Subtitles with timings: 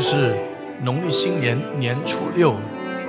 [0.00, 0.36] 是
[0.82, 2.56] 农历新年年初六，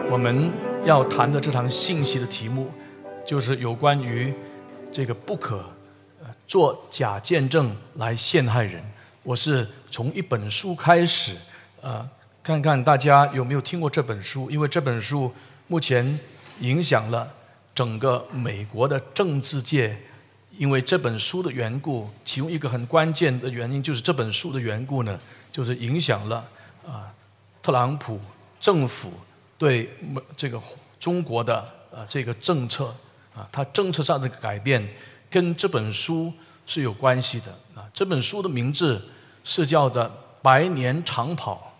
[0.10, 0.50] 我们
[0.86, 2.71] 要谈的这堂信息的题目，
[3.26, 4.34] 就是有关于
[4.92, 5.64] 这个不可
[6.48, 8.82] 做假见证来陷害人。
[9.24, 11.36] 我是从一本书开始，
[11.82, 12.08] 呃，
[12.42, 15.33] 看看大家有没有听过这本书，因为这本书
[15.68, 16.19] 目前
[16.61, 17.28] 影响了
[17.75, 19.97] 整个美国的政治界。
[20.58, 25.19] 因为这本书的缘故，其中一个很关键的原因就是这本书的缘故呢，
[25.52, 26.44] 就是影响了
[26.87, 27.14] 啊
[27.61, 28.19] 特朗普
[28.59, 29.11] 政府
[29.57, 29.93] 对
[30.37, 30.59] 这个
[31.00, 31.57] 中国的
[31.93, 32.86] 啊这个政策
[33.36, 34.88] 啊，他政策上的改变
[35.30, 36.33] 跟这本书
[36.66, 37.86] 是有关系的啊。
[37.94, 39.09] 这本书的名字
[39.44, 40.08] 是叫的
[40.41, 41.73] 《百年长跑：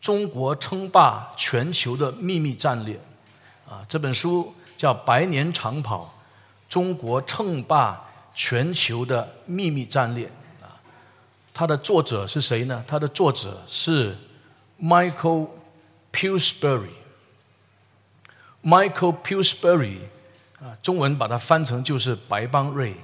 [0.00, 2.94] 中国称霸全球的秘密战略》
[3.70, 3.84] 啊。
[3.88, 6.04] 这本书叫《百年长跑》。
[6.68, 10.26] 中国称霸全球的秘密战略
[10.60, 10.74] 啊，
[11.54, 12.84] 它的作者是谁呢？
[12.88, 14.14] 它的作者是
[14.80, 15.48] Michael
[16.12, 16.90] Pillsbury。
[18.62, 19.98] Michael Pillsbury
[20.60, 22.94] 啊，中文把它翻成就是白邦瑞。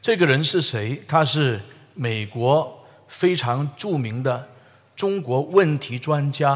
[0.00, 1.02] 这个人是谁？
[1.06, 1.60] 他是
[1.94, 4.48] 美国非常著名的
[4.96, 6.52] 中国问题专家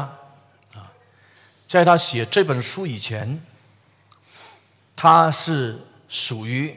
[0.73, 0.91] 啊，
[1.67, 3.41] 在他写这本书以前。
[4.99, 5.79] 他是
[6.09, 6.73] 属于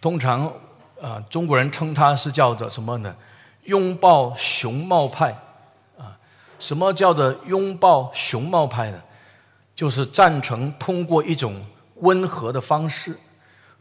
[0.00, 0.46] 通常
[1.02, 3.16] 啊，中国人称他是叫做什么呢？
[3.64, 5.36] 拥抱熊猫派？
[6.62, 9.02] 什么叫做拥抱熊猫派呢？
[9.74, 11.60] 就是赞成通过一种
[11.96, 13.16] 温和的方式，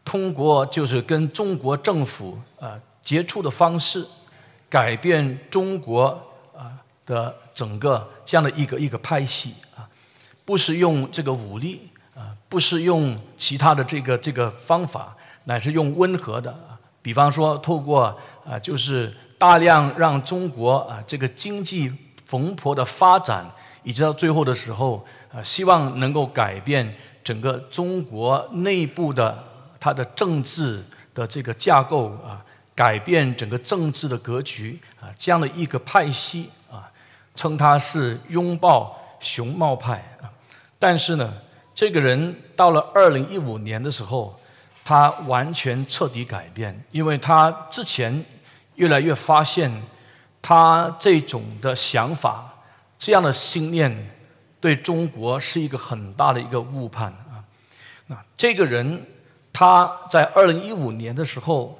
[0.03, 4.03] 通过就是跟中国政府啊接触的方式，
[4.67, 6.07] 改变中国
[6.57, 9.85] 啊的整个这样的一个一个派系啊，
[10.43, 12.33] 不是用这个武力啊。
[12.49, 16.57] 不是用其他的这个这个方法，乃是用温和的，
[17.03, 21.93] 比方说透过啊，就是大量让中国啊这个经济
[22.31, 23.45] 冯婆的发展，
[23.83, 29.43] 以及到最后的时候啊，希望能够改变整个中国内部的
[29.81, 30.81] 它的政治
[31.13, 32.39] 的这个架构啊，
[32.73, 36.87] 改变整个政治的格局啊，这样的一个派系啊，
[37.35, 40.31] 称他是拥抱熊猫派啊，
[40.79, 41.33] 但是呢。
[41.73, 44.39] 这个人到了二零一五年的时候，
[44.83, 48.23] 他完全彻底改变，因为他之前
[48.75, 49.71] 越来越发现，
[50.41, 52.63] 他这种的想法、
[52.97, 54.11] 这样的信念，
[54.59, 57.43] 对中国是一个很大的一个误判啊。
[58.07, 59.05] 那这个人
[59.53, 61.79] 他在二零一五年的时候，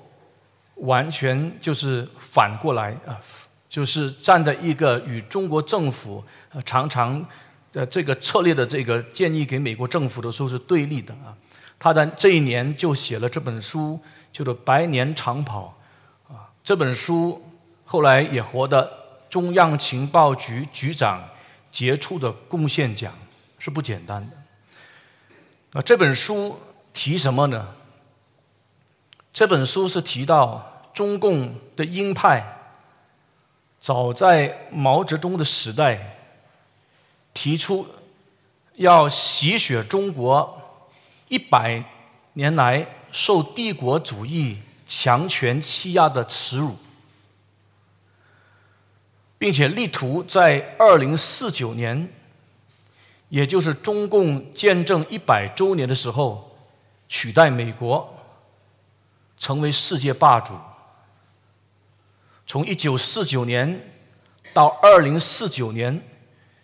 [0.75, 3.19] 完全就是反过来啊，
[3.69, 6.23] 就是站在一个与中国政府
[6.65, 7.25] 常常。
[7.73, 11.31] 的这个策略的这个建议给美国政府的时候是对立的啊，
[11.79, 13.97] 他在这一年就写了这本书，
[14.33, 15.73] 叫做《百年长跑》
[16.33, 16.51] 啊。
[16.65, 17.41] 这本书
[17.91, 18.89] 后来也获得
[19.29, 21.27] 中央情报局局长
[21.73, 23.13] 杰出的贡献奖，
[23.59, 24.37] 是不简单的。
[25.73, 26.57] 那，这本书
[26.93, 27.67] 提什么呢？
[29.33, 32.41] 这本书是提到中共的鹰派，
[33.81, 36.15] 早在毛泽东的时代。
[37.33, 37.85] 提出
[38.75, 40.87] 要洗雪中国
[41.27, 41.83] 一百
[42.35, 46.77] 年来受帝国主义强权欺压的耻辱，
[49.41, 52.13] 并且力图在二零四九年，
[53.29, 56.55] 也就是中共建政一百周年的时候，
[57.09, 58.15] 取代美国
[59.39, 60.53] 成为世界霸主。
[62.45, 63.91] 从一九四九年
[64.53, 65.99] 到二零四九年。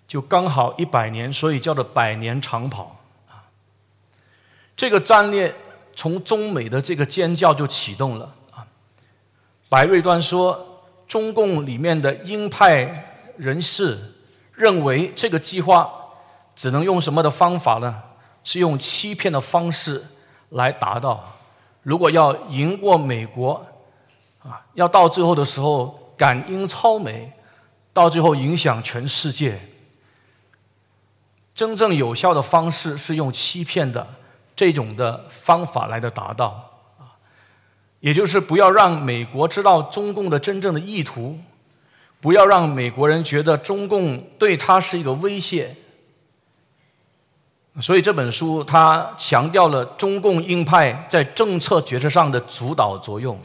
[0.08, 3.44] 就刚好一百年，所以叫做百年长跑啊。
[4.74, 5.54] 这个战略
[5.98, 8.66] 从中美的这个尖叫就启动了啊。
[9.68, 10.67] 白瑞端说，
[11.08, 13.98] 中共里面的鹰派人士
[14.54, 15.90] 认为这个计划
[16.56, 18.04] 只能用什么的方法呢？
[18.44, 20.04] 是用欺骗的方式
[20.50, 21.24] 来达到。
[21.84, 23.66] 如果要赢过美国
[24.44, 27.32] 啊，要到最后的时候赶英超美，
[27.94, 29.60] 到最后影响全世界。
[31.54, 34.08] 真正有效的方式是用欺骗的
[34.56, 36.67] 这种的方法来的达到，
[38.00, 41.40] 也就是不要让美国知道中共的真正的意图，
[42.20, 45.76] 不要让美国人觉得中共对他是一个威胁。
[47.82, 53.40] 所以这本书它强调了中共鹰派在政策决策上的主导作用。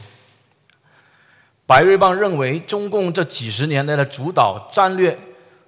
[1.65, 5.17] 白瑞邦认为，中共这几十年来的主导战略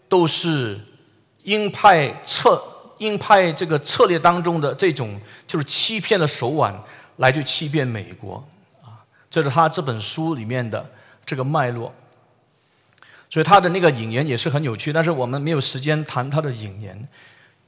[0.10, 0.80] 都是。
[1.46, 2.60] 鹰派策
[2.98, 6.76] 鹰派这个策略当中的这种就是欺骗的手腕，
[7.18, 8.44] 来去欺骗美国，
[9.36, 10.90] 这是他这本书里面的
[11.26, 11.94] 这个脉络。
[13.30, 17.06] 所以他的那个引言也是很有趣，但是我们没有时间谈他的引言。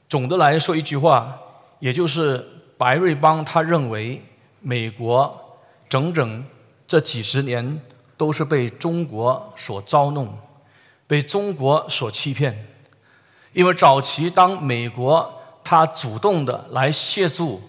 [0.08, 1.38] 总的来说一句话，
[1.78, 2.42] 也就是
[2.78, 4.24] 白瑞邦他认为
[4.60, 5.58] 美国
[5.90, 6.42] 整整
[6.86, 7.82] 这几十年
[8.16, 10.38] 都是被中国所操弄，
[11.06, 12.66] 被中国所欺骗。
[13.52, 15.30] 因为早期当美国
[15.62, 17.60] 他主动的来协助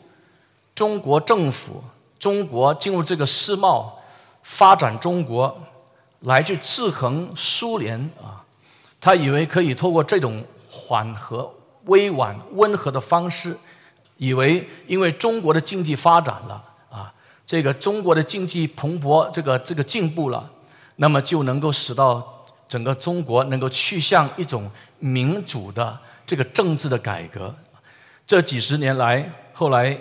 [0.74, 1.84] 中国政府，
[2.20, 4.00] 中国进入这个世贸
[4.44, 5.60] 发展中国。
[6.24, 8.44] 来去制衡苏联啊，
[9.00, 11.50] 他以为可以通过这种缓和、
[11.86, 13.56] 委婉、温和的方式，
[14.18, 16.62] 以为因为中国的经济发展了
[16.92, 17.14] 啊，
[17.46, 20.50] 这个中国的经济蓬勃，这个这个进步了，
[20.98, 27.56] 那么就能够使到整个中国能够去向一种民主的这个政治的改革。
[28.28, 29.98] 这几十年来，后来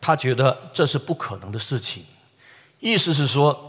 [0.00, 2.04] 他觉得这是不可能的事情，
[2.78, 3.66] 意思是说。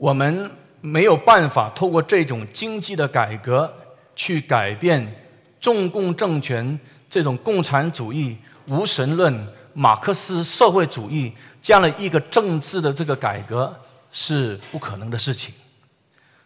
[0.00, 0.48] 我们
[0.80, 3.68] 没有办法透过这种经济的改革
[4.14, 5.28] 去改变
[5.60, 6.78] 中共政权
[7.10, 8.36] 这种共产主义、
[8.68, 13.76] 无神论、马克思社会主义这样的一个政治的这个改革
[14.12, 15.52] 是不可能的事情。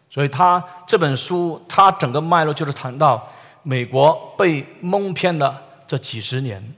[0.09, 3.31] 所以他这本书，他整个脉络就是谈到
[3.61, 5.55] 美国被蒙骗的
[5.85, 6.73] 这几十年。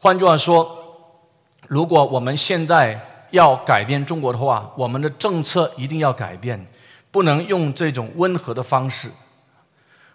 [0.00, 1.18] 换句话说，
[1.66, 6.66] 如果我们现在，要改变中国的话，我们的政策一定要改变，
[7.10, 9.10] 不能用这种温和的方式。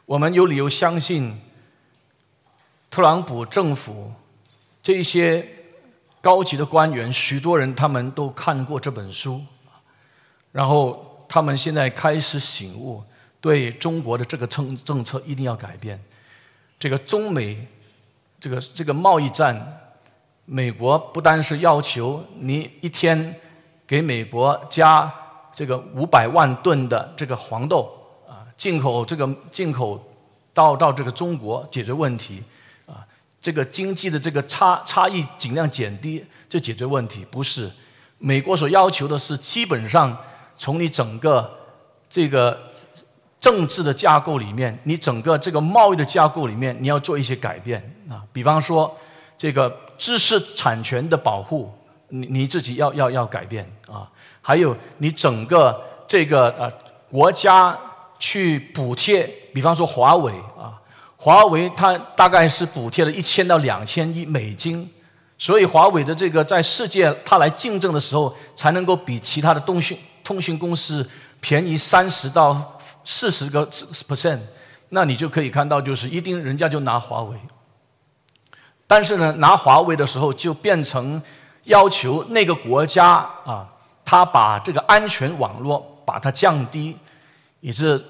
[0.05, 1.39] 我们有理由相信，
[2.89, 4.13] 特朗普政府
[4.81, 5.45] 这些
[6.21, 9.41] 高级的官员，许多人他们都看过这本书，
[10.51, 13.03] 然后他们现在开始醒悟，
[13.41, 16.01] 对中国的这个政政策一定要改变。
[16.79, 17.67] 这个中美
[18.43, 19.79] 这个这个贸易战。
[20.43, 23.33] 美国不单是要求你一天
[23.87, 25.09] 给美国加
[25.53, 27.89] 这个五百万吨的这个黄豆
[28.27, 29.97] 啊，进口这个进口
[30.53, 32.43] 到到这个中国解决问题
[32.85, 33.07] 啊，
[33.39, 37.25] 这个经济的这个差差异尽量减低，就解决问题。
[37.31, 37.71] 不是，
[38.17, 40.17] 美国所要求的是基本上
[40.57, 41.49] 从你整个
[42.09, 42.72] 这个
[43.43, 48.97] 政治的架构里面，你整个这个贸易的架构里面，你要做一些改变啊，比方说
[49.37, 49.83] 这个。
[49.95, 51.71] 知识产权的保护，
[52.09, 54.09] 你你自己要要要改变啊！
[54.41, 56.69] 还有你整个这个呃
[57.09, 57.77] 国家
[58.19, 59.23] 去补贴，
[59.53, 60.73] 比方说华为啊，
[61.15, 64.89] 华为它大概是补贴了一千到两千亿美金，
[65.37, 71.07] 所以华为的这个在世界它来竞争的时候，才能够比其他的通讯通讯公司
[71.39, 72.72] 便宜三十到
[73.03, 74.39] 四十个 percent，
[74.89, 77.37] 那你就可以看到，就是一定人家就拿华为。
[78.85, 81.21] 但是呢，拿华为的时候就变成
[81.63, 83.15] 要求那个国家
[83.45, 83.73] 啊，
[84.05, 86.95] 他把这个安全网络把它降低，
[87.61, 88.03] 以致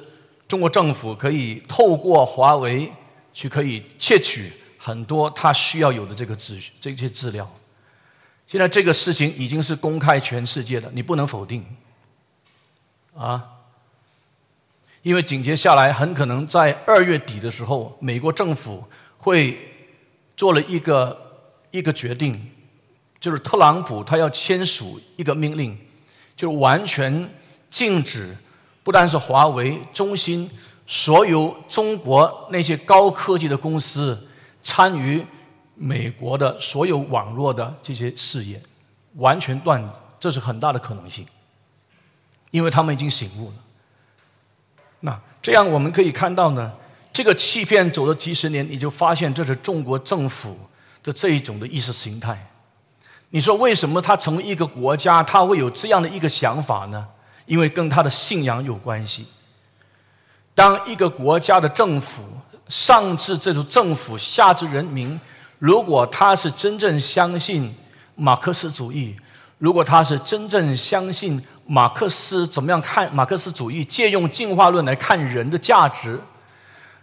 [0.48, 2.92] 中国政府可以透过华为
[3.34, 7.50] 去可以窃取很多他需要有的这个资这些资料。
[8.46, 11.66] 现在这个事情已经是公开全世界的，你不能否定
[13.16, 13.42] 啊，
[15.04, 18.84] 因为紧接下来很可能在二月底的时候，美国政府
[19.18, 19.70] 会。
[20.36, 21.16] 做了一个
[21.70, 22.50] 一个决定，
[23.20, 25.78] 就是特朗普他要签署一个命令，
[26.36, 27.30] 就是完全
[27.70, 28.36] 禁止，
[28.84, 30.50] 不单是华为、中兴，
[30.88, 34.28] 所有中国那些高科技的公司
[34.64, 35.24] 参与
[35.76, 38.60] 美国的所有网络的这些事业，
[39.18, 39.88] 完全断，
[40.20, 41.26] 这是很大的可能性，
[42.50, 43.54] 因为他们已经醒悟了。
[45.06, 46.72] 那这样我们可以看到呢。
[47.12, 50.58] 这个欺骗走了几十年，你就发现这是中国政府
[51.04, 52.50] 的这一种的意识形态。
[53.30, 57.08] 你说为什么他成为一个国家，他会有这样的一个想法呢？
[57.46, 59.28] 因为跟他的信仰有关系。
[60.56, 62.24] 当一个国家的政府
[62.68, 65.20] 上至这种政府，下至人民，
[65.60, 67.76] 如果他是真正相信
[68.16, 69.16] 马克思主义，
[69.60, 76.20] 如果他是真正相信马克思怎么样看马克思主义，借用进化论来看人的价值。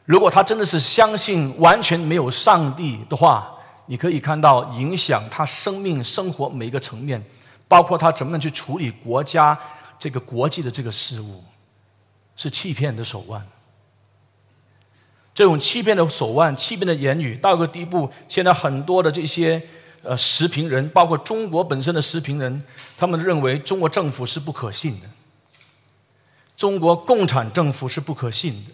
[0.04, 3.54] 如果他真的是相信完全没有上帝的话，
[3.86, 7.24] 你可以看到影响他生命生活每一个层面，
[7.68, 9.58] 包括他怎么样去处理国家
[9.98, 11.44] 这个国际的这个事务，
[12.36, 13.46] 是欺骗的手腕。
[15.32, 19.62] 这种欺骗的手腕、欺骗的言语到个地步，现在很多的这些
[20.02, 22.62] 呃时评人，包括中国本身的时评人，
[22.96, 25.08] 他们认为中国政府是不可信的，
[26.56, 28.72] 中国共产政府是不可信的。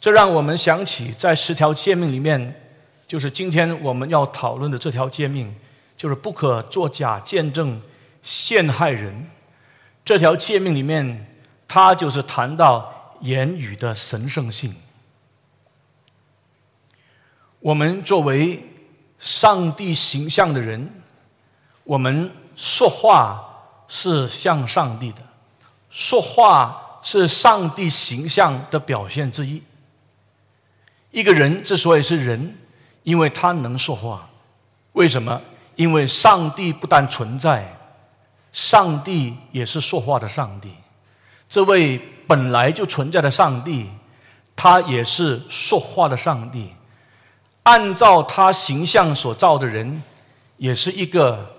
[0.00, 2.70] 这让我们想起，在十条诫命里面，
[3.06, 5.54] 就是今天我们要讨论的这条诫命，
[5.96, 7.82] 就是不可作假见证
[8.22, 9.28] 陷害人。
[10.04, 11.26] 这条诫命里面
[11.66, 14.74] 它就是谈到言语的神圣性。
[17.58, 18.62] 我们作为
[19.18, 21.02] 上帝形象的人，
[21.84, 23.44] 我们说话
[23.88, 25.22] 是像上帝的，
[25.90, 29.62] 说话是上帝形象的表现之一。
[31.10, 32.56] 一个人之所以是人，
[33.02, 34.28] 因为他能说话。
[34.92, 35.40] 为什么？
[35.76, 37.78] 因为上帝不但存在，
[38.52, 40.74] 上帝也是说话的上帝。
[41.48, 43.88] 这位本来就存在的上帝，
[44.54, 46.72] 他也是说话的上帝。
[47.68, 50.02] 按照他形象所造的人，
[50.56, 51.54] 也是一个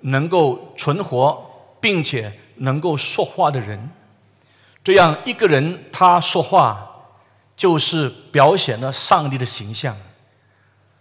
[0.00, 3.90] 能够存活并且能够说话的人。
[4.84, 6.86] 这样一个人，他说话
[7.56, 9.96] 就是表现了上帝的形象。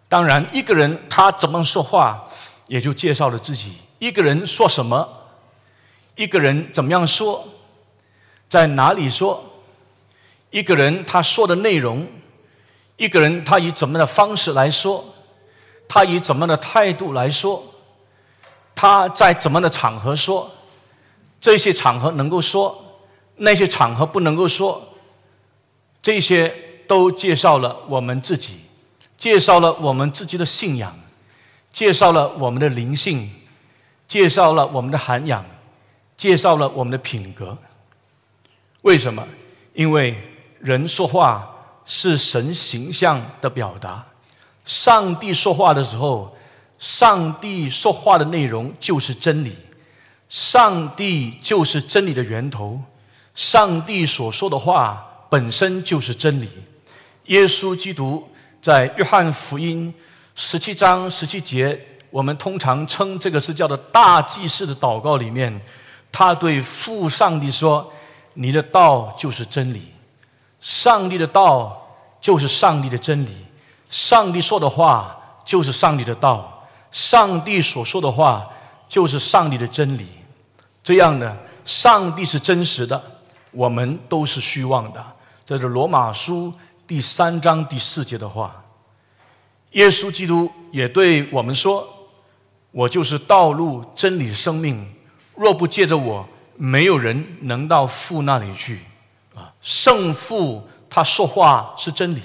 [0.07, 2.25] 当然，一个人他怎么说话，
[2.67, 3.73] 也就介绍了自己。
[3.99, 5.09] 一个人说什么，
[6.15, 7.45] 一个人怎么样说，
[8.47, 9.43] 在哪里说，
[10.51, 12.07] 一个人他说的内容。
[12.97, 15.05] 一个人他以怎么的方式来说，
[15.87, 17.63] 他以怎么样的态度来说，
[18.75, 20.51] 他在怎么样的场合说，
[21.39, 22.99] 这些场合能够说，
[23.35, 24.95] 那些场合不能够说，
[26.01, 26.53] 这些
[26.87, 28.61] 都介绍了我们自己，
[29.15, 30.99] 介绍了我们自己的信仰，
[31.71, 33.29] 介绍了我们的灵性，
[34.07, 35.45] 介绍了我们的涵养，
[36.17, 37.55] 介绍了我们的品格。
[38.81, 39.27] 为什么？
[39.75, 40.15] 因为
[40.59, 41.53] 人说话。
[41.87, 44.05] 是神形象的表达。
[44.63, 46.37] 上帝说话的时候，
[46.77, 49.55] 上帝说话的内容就是真理，
[50.29, 52.79] 上帝就是真理的源头，
[53.33, 56.49] 上帝所说的话本身就是真理。
[57.27, 58.29] 耶稣基督
[58.61, 59.93] 在约翰福音
[60.35, 61.79] 十七章十七节，
[62.09, 65.59] 我们通常称这个是叫做大祭司的祷告里面，
[66.11, 67.91] 他对父上帝说
[68.35, 69.87] ：“你的道就是真理。”
[70.59, 71.87] 上帝的道
[72.19, 73.35] 就是上帝的真理，
[73.89, 78.49] 上帝说的话就是上帝的道，上帝所说的话
[78.87, 80.07] 就是上帝的真理。
[80.83, 83.01] 这样呢，上帝是真实的，
[83.51, 85.05] 我们都是虚妄的。
[85.45, 86.53] 这是罗马书
[86.85, 88.63] 第三章第四节的话。
[89.71, 91.87] 耶稣基督也对我们说
[92.71, 94.93] ：“我就是道路、真理、生命，
[95.35, 98.79] 若不借着我，没有人能到父那里去。”
[99.67, 102.21] 啊，圣父他说话是真理，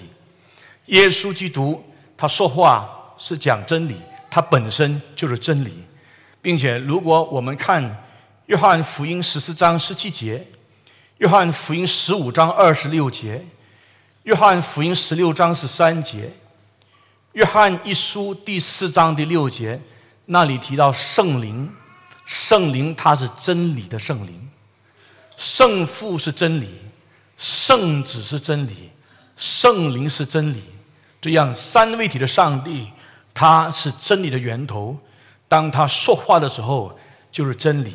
[0.87, 1.85] 耶稣基督
[2.17, 3.97] 他说话是讲真理，
[4.31, 5.85] 他本身就是真理，
[6.41, 8.05] 并且如果我们看
[8.47, 10.47] 约翰福音十四章十七节，
[11.19, 13.45] 约翰福音十五章二十六节，
[14.23, 16.33] 约翰福音十六章十三节，
[17.33, 19.81] 约翰一书第四章第六节，
[20.27, 21.69] 那里提到圣灵，
[22.25, 24.49] 圣灵它是真理的圣灵，
[25.37, 26.69] 圣父是真理。
[27.43, 28.89] 圣子是真理，
[29.37, 30.63] 圣灵是真理，
[31.21, 32.89] 这样三位体的上帝，
[33.35, 34.97] 他是真理的源头。
[35.49, 36.97] 当他说话的时候，
[37.33, 37.93] 就是真理。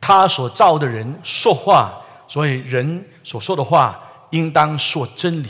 [0.00, 1.92] 他所造的人说话，
[2.28, 5.48] 所以人所说的话应当说真理。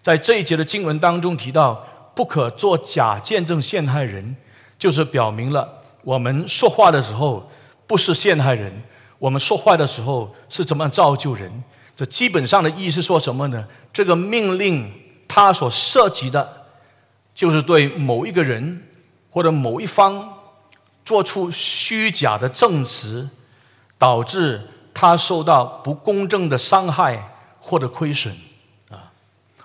[0.00, 1.74] 在这一节的经文当中提到，
[2.14, 4.34] 不可做假见证陷害人，
[4.78, 7.46] 就是表明了我们说话的时候
[7.86, 8.82] 不是陷害人，
[9.18, 11.62] 我们说话的时候是怎么样造就人。
[12.00, 13.62] 这基本上的意思说什么呢？
[13.92, 14.90] 这个命令
[15.28, 16.64] 它所涉及的，
[17.34, 18.88] 就是对某一个人
[19.28, 20.38] 或者某一方
[21.04, 23.28] 做出虚假的证词，
[23.98, 24.62] 导致
[24.94, 28.34] 他受到不公正的伤害或者亏损
[28.88, 29.12] 啊。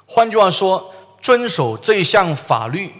[0.06, 2.92] 换句话说，遵守这项法律，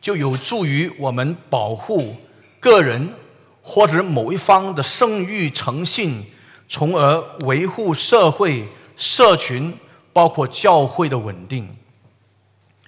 [0.00, 2.16] 就有助于我们保护
[2.58, 3.14] 个人
[3.62, 6.24] 或者某一方的声誉诚信，
[6.68, 8.64] 从而维护社会。
[9.00, 9.74] 社群
[10.12, 11.74] 包括教会的稳定。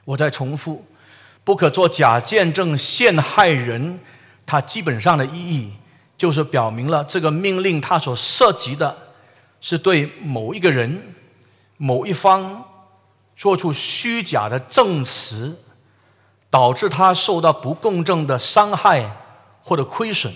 [0.05, 0.85] 我再重复，
[1.43, 3.99] 不可做假见证陷害人。
[4.45, 5.73] 它基本上的意义
[6.19, 9.15] 就是表明了这个命令它所涉及的
[9.63, 11.15] 是对某一个人、
[11.79, 12.63] 某一方
[13.35, 15.57] 做出虚假的证词，
[16.51, 19.17] 导致他受到不公正的伤害
[19.63, 20.31] 或者亏损。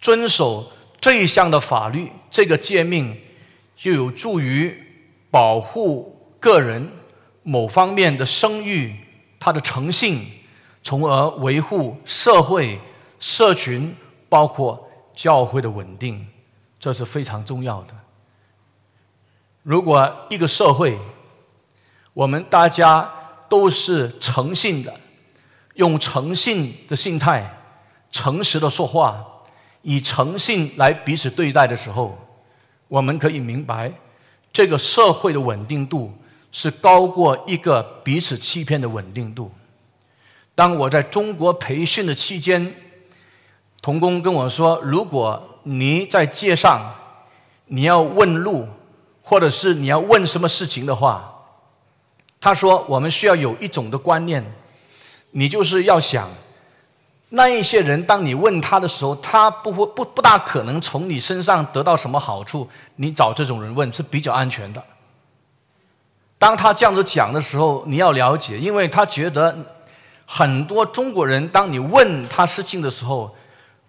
[0.00, 0.70] 遵守
[1.00, 3.20] 这一项的法律，这个诫命。
[3.80, 4.78] 就有助于
[5.30, 6.86] 保护个人
[7.42, 8.94] 某方面的声誉，
[9.38, 10.20] 他的诚信，
[10.82, 12.78] 从而维护社会、
[13.18, 13.96] 社群，
[14.28, 16.26] 包括教会的稳定，
[16.78, 17.94] 这是非常重要的。
[19.62, 20.98] 如果一个社会，
[22.12, 23.10] 我们大家
[23.48, 25.00] 都是诚信的，
[25.76, 27.58] 用诚信的心态、
[28.12, 29.24] 诚实的说话，
[29.80, 32.29] 以诚信来彼此对待的时候，
[32.90, 33.92] 我们可以明白，
[34.52, 36.12] 这个社会的稳定度
[36.50, 39.52] 是高过一个彼此欺骗的稳定度。
[40.56, 42.74] 当我在中国培训的期间，
[43.80, 46.96] 童工跟我说：“如果你在街上，
[47.66, 48.66] 你要问路，
[49.22, 51.32] 或者是你要问什么事情的话，
[52.40, 54.44] 他说我们需要有一种的观念，
[55.30, 56.28] 你就是要想，
[57.30, 64.84] 那一些人，当你问他的时候，他不会不不大可能从你身上得到什么好处，你找这种人问是比较安全的。
[66.38, 69.56] 当他这样子讲的时候，你要了解，因为他觉得
[70.26, 73.34] 很多中国人，当你问他事情的时候。”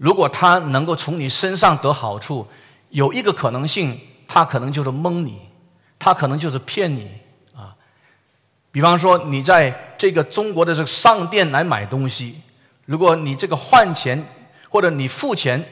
[0.01, 2.48] 如果他能够从你身上得好处，
[2.89, 5.39] 有一个可能性，他可能就是蒙你，
[6.00, 7.07] 他可能就是骗你
[7.55, 7.69] 啊。
[8.71, 12.41] 比方说，你在这个中国的这个商店来买东西，
[12.85, 14.25] 如果你这个换钱
[14.69, 15.63] 或者你付钱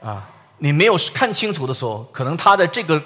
[0.00, 3.02] 啊，你没有看清楚的时候，可能他在这个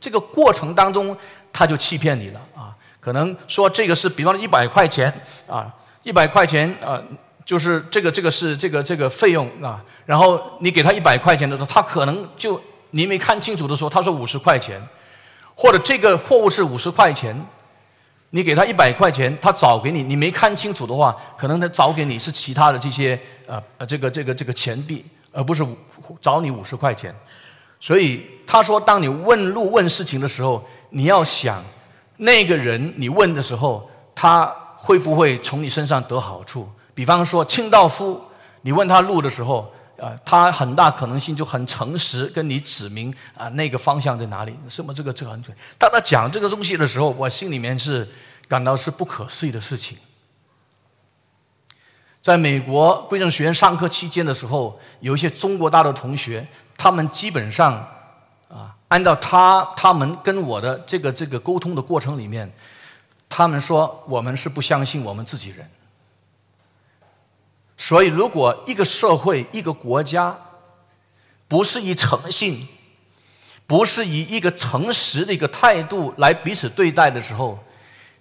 [0.00, 1.16] 这个过程当中
[1.52, 2.74] 他就欺骗你了啊。
[3.00, 5.12] 可能说这个是比方说一百块钱
[5.48, 5.72] 啊，
[6.02, 7.02] 一百块钱啊。
[7.44, 9.84] 就是这个，这个是这个这个费用啊。
[10.06, 12.58] 然后你给他一百块钱的时候，他可能就
[12.90, 14.80] 你没看清楚的时候，他说五十块钱，
[15.56, 17.34] 或者这个货物是五十块钱，
[18.34, 25.62] 你给他一百块钱，他找给你，你没看清楚的话，可能他找给你是其他的这些呃呃这个这个这个钱币，而不是
[26.18, 27.14] 找你五十块钱。
[27.78, 31.62] 所以他说，当你问路问事情的时候，你要想
[32.16, 34.46] 那个人你问的时候，他
[34.76, 36.66] 会不会从你身上得好处？
[36.94, 38.18] 比方说，清道夫，
[38.62, 39.70] 你问他路的时候，
[40.02, 44.52] 啊，他很大可能性就很诚实，跟你指明啊那个方向在哪里。
[44.68, 45.56] 什么这个这个很准。
[45.78, 48.08] 当他讲这个东西的时候，我心里面是
[48.48, 49.96] 感到是不可思议的事情。
[52.20, 56.44] 在美国贵正学院上课期间的时候，有一些中国大陆同学，
[56.76, 57.74] 他们基本上
[58.48, 62.52] 啊，按照他他们跟我的这个这个沟通的过程里面，
[63.28, 65.70] 他们说我们是不相信我们自己人。
[67.84, 70.38] 所以，如果一个社会、一个国家
[71.48, 72.68] 不是以诚信、
[73.66, 77.58] 不是以一个诚实的一个态度来彼此对待的时候，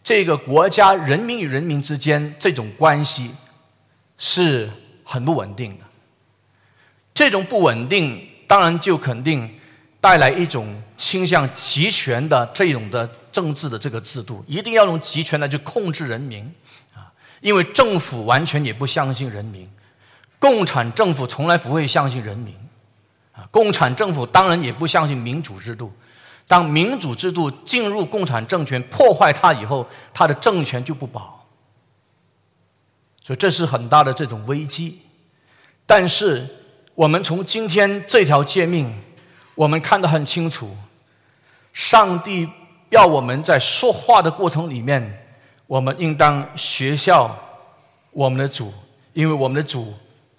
[0.04, 3.36] 这个国家人民与人民之间这种关系
[4.17, 4.67] 是
[5.04, 5.86] 很不稳定的。
[7.13, 9.47] 这种不稳定，当然就肯定
[10.00, 16.52] 带来一种倾向集权的这种的政治的这个制度，一定要用集权来去控制人民。
[17.41, 19.67] 因为政府完全也不相信人民，
[20.39, 22.56] 共产政府从来不会相信人民，
[23.34, 25.91] 啊，共产政府当然也不相信民主制度。
[26.47, 31.47] 当民主制度进入共产政权破坏它以后，它的政权就不保。
[33.23, 34.99] 所以这是很大的这种危机。
[35.86, 36.47] 但是
[36.93, 38.93] 我们从今天这条诫命，
[39.56, 40.75] 我们看得很清楚，
[41.73, 42.47] 上帝
[42.89, 45.17] 要我们在说话的过程里面。
[45.72, 47.34] 我们应当学效
[48.12, 48.74] 我们的主，
[49.14, 49.94] 因为我们的主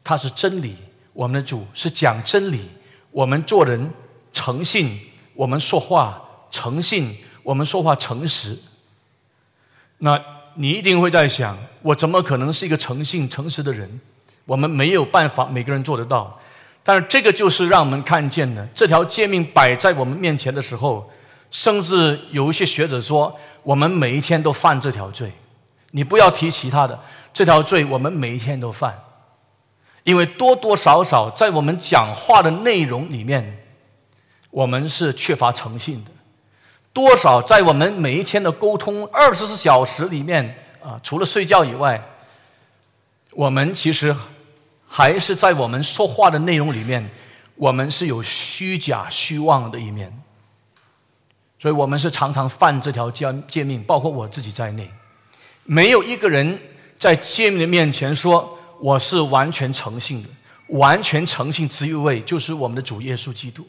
[0.05, 0.77] 他是真理，
[1.15, 2.69] 我们的主是讲真理。
[3.11, 3.91] 我们做人
[4.35, 4.95] 诚信，
[5.33, 8.59] 我们说话诚信，我们说话诚实。
[9.97, 10.23] 那
[10.57, 14.03] 你一定会在想，我怎么可能是一个诚信诚实的人？
[14.45, 16.39] 我们没有办法，每个人做得到。
[16.83, 21.11] 但是这个就是让我们看见的，这条诫命摆在我们面前的时候，
[21.51, 23.35] 甚至有一些学者说。
[23.63, 25.33] 我们每一天都犯这条罪，
[25.93, 26.99] 你不要提其他的，
[27.33, 28.99] 这条罪我们每一天都犯，
[30.05, 33.65] 因为多多少少在我们讲话的内容里面，
[34.51, 36.11] 我们是缺乏诚信的，
[36.93, 42.03] 多少在我们每一天的沟通二十四小时里面啊，除了睡觉以外，
[43.33, 44.15] 我们其实
[44.89, 47.09] 还是在我们说话的内容里面，
[47.55, 50.13] 我们是有虚假虚妄的一面。
[51.63, 54.91] 所以我们是常常犯这条诫诫命，包括我自己在内，
[55.63, 56.59] 没有一个人
[56.97, 60.29] 在诫命的面前说我是完全诚信的，
[60.77, 63.65] 完全诚信只有一位，就是我们的主耶稣基督。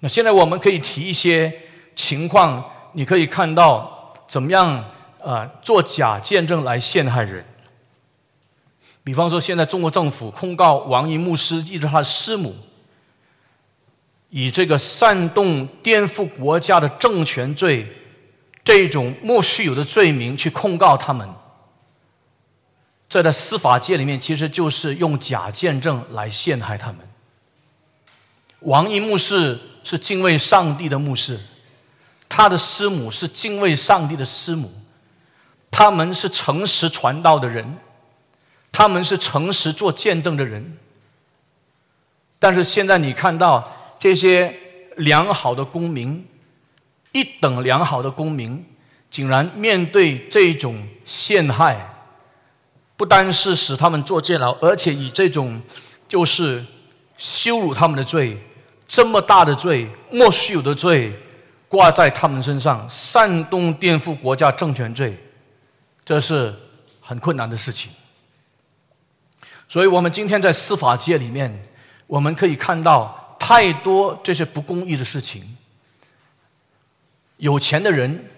[0.00, 1.60] 那现在我们可以提一些
[1.94, 4.84] 情况，你可以看到怎么样
[5.22, 7.46] 啊做假见证来陷害人。
[9.04, 12.52] 比方说，现在中国政府控告王一牧师，记着他的师母。
[14.34, 17.86] 以这个煽动颠覆国家的政权罪，
[18.64, 21.28] 这种莫须有的罪名去控告他们，
[23.10, 27.00] 这在司法界里面其实就是用假见证来陷害他们。
[28.60, 31.38] 王一牧师是敬畏上帝的牧师，
[32.26, 34.72] 他的师母是敬畏上帝的师母，
[35.70, 37.76] 他们是诚实传道的人，
[38.72, 40.78] 他们是诚实做见证的人。
[42.38, 43.70] 但是现在你看到
[44.02, 44.52] 这些
[44.96, 46.26] 良好的公民，
[47.12, 48.66] 一等良好的公民，
[49.08, 51.88] 竟然面对这种陷害，
[52.96, 55.62] 不单是使他们坐监牢，而且以这种
[56.08, 56.64] 就是
[57.16, 58.36] 羞辱他们的罪，
[58.88, 61.16] 这么大的罪，莫须有的罪，
[61.68, 65.16] 挂在他们身上，煽动颠覆国家政权罪，
[66.04, 66.52] 这是
[67.00, 67.92] 很困难的事情。
[69.68, 71.62] 所以我们今天在司法界里面，
[72.08, 75.42] 我们可以看到太多这些不公义的事情。
[77.38, 78.30] 有钱的人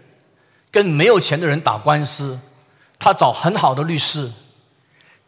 [0.70, 2.40] 跟没有钱的人打官司，
[2.98, 4.32] 他找很好的律师，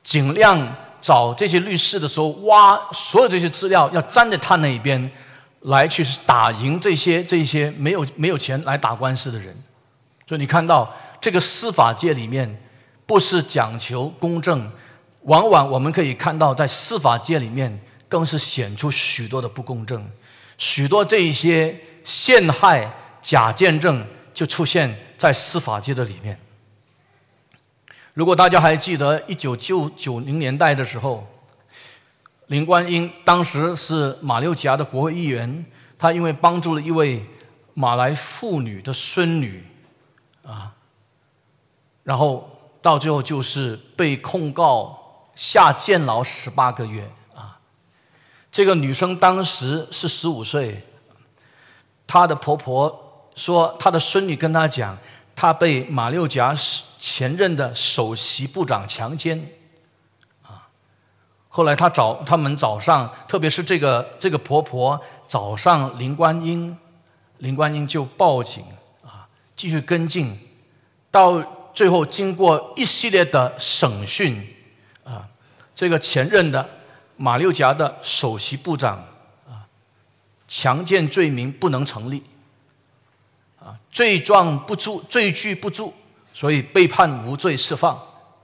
[0.02, 5.12] 尽量找这些律师的时候，挖所有这些资料，要站在他那一边，
[5.60, 9.54] 来去打赢这些这些没有没有钱来打官司的人。
[10.26, 12.58] 所以你看到这个司法界里面，
[13.04, 14.72] 不是讲求公正。
[15.24, 20.10] 往往我们可以看到，在司法界里面，更是显出许多的不公正，
[20.58, 26.38] 许多这一些陷害、假见证就出现在司法界的里面。
[28.14, 31.26] 如果大家还记得一九九九零年代的时候，
[32.46, 35.66] 林冠英当时是马六甲的国会议员，
[35.98, 37.24] 他因为帮助了一位
[37.74, 39.64] 马来妇女的孙女，
[40.44, 40.72] 啊，
[42.04, 42.48] 然后
[42.80, 45.02] 到最后就是被控告。
[45.36, 47.06] 下监牢十八个月！
[48.56, 50.82] 这个女生当时是十五岁，
[52.06, 54.96] 她的婆婆说，她的孙女跟她讲，
[55.34, 56.56] 她被马六甲
[56.98, 59.46] 前任的首席部长强奸
[60.42, 60.68] 啊。
[61.48, 66.78] 后来她早，他们早上，特别是这个这个婆婆早上，林冠英，
[67.36, 68.64] 林冠英就报警
[69.04, 70.34] 啊，继续跟进，
[71.10, 74.42] 到最后经过一系列的审讯
[75.04, 75.28] 啊。
[75.74, 76.66] 这个前任的
[77.16, 78.96] 马六甲的首席部长
[79.48, 79.64] 啊，
[80.46, 82.22] 强奸罪名不能成立
[83.58, 85.92] 啊，罪状不足，罪据不足，
[86.32, 87.94] 所以被判无罪释放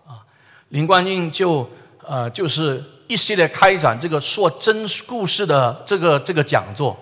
[0.07, 0.25] 啊。
[0.71, 1.71] 林冠英就
[2.07, 6.97] 呃就是一系列开展这个说真故事的这个这个讲座，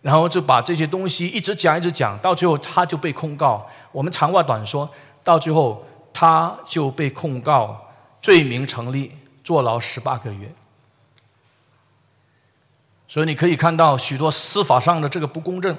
[0.00, 3.68] 然后就把这些东西一直讲一直讲，到最后他就被控告。
[3.90, 4.88] 我们长话短说，
[5.22, 7.88] 到最后他就被控告
[8.22, 9.10] 罪名成立。
[9.44, 10.50] 坐牢十八个月，
[13.14, 15.76] 所以你可以看到许多司法上的这个不公正，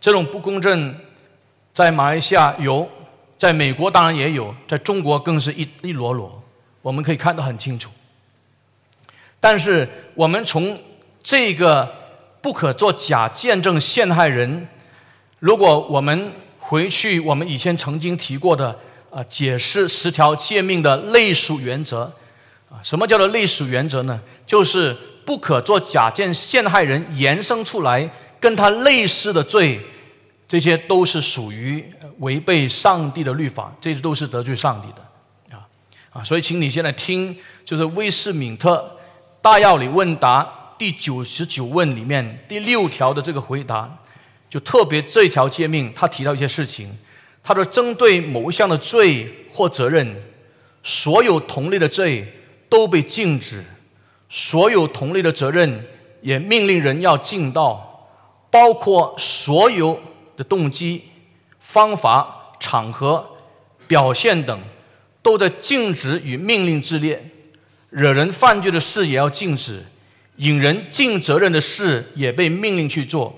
[0.00, 0.94] 这种不公正
[1.72, 2.88] 在马来西亚有，
[3.36, 6.30] 在美国当然也有，在中国更是一一箩箩，
[6.82, 7.90] 我们可以看得很清楚。
[9.40, 10.78] 但是我们从
[11.20, 11.92] 这个
[12.40, 14.68] 不可做假见证陷害人，
[15.40, 18.78] 如果我们回去我们以前曾经提过的
[19.10, 22.12] 啊，解释十条诫命的类属原则
[22.70, 22.78] 啊。
[22.84, 24.20] 什么叫做类属原则呢？
[24.46, 29.80] 就是不可做假见陷害人，延伸出来跟他类似的罪，
[30.46, 31.84] 这些都是属于
[32.18, 35.66] 违背上帝的律法，这些都是得罪上帝的，啊
[36.12, 36.22] 啊！
[36.22, 38.98] 所以，请你现在听，就是威斯敏特
[39.40, 43.98] 大要理问答第九十九问里面第六条的这个回答，
[44.48, 46.96] 就特别这条诫命，他提到一些事情，
[47.42, 50.22] 他说针对某一项的罪或责任，
[50.82, 52.40] 所有同类的罪。
[52.66, 53.62] 都被禁止，
[54.28, 55.84] 所有同类的责任
[56.22, 58.08] 也命令人要尽到，
[58.50, 60.00] 包括所有
[60.36, 61.02] 的动机、
[61.60, 63.24] 方法、场合、
[63.86, 64.58] 表现等，
[65.22, 67.30] 都在禁止与命令之列。
[67.90, 69.84] 惹人犯罪的事也要禁止，
[70.36, 73.32] 引人尽责任的事也被命令去做。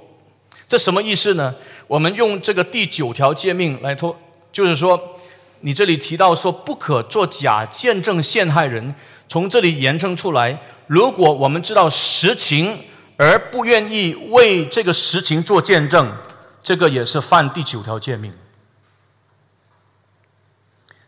[0.67, 1.55] 这什么意思呢？
[1.87, 4.19] 我们用这个第九条诫命来说，
[4.51, 5.19] 就是说，
[5.61, 8.95] 你这里提到说不可做假见证陷害人。
[9.29, 12.85] 从这里延伸出来，如果我们知道实情
[13.17, 16.17] 而不愿意为这个实情做见证，
[16.63, 18.33] 这个也是犯第九条诫命，